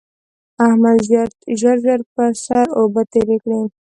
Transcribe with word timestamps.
احمد 0.67 0.97
ژر 1.59 1.75
ژر 1.83 1.99
پر 2.13 2.31
سر 2.45 2.65
اوبه 2.79 3.01
تېرې 3.13 3.37
کړې. 3.43 3.61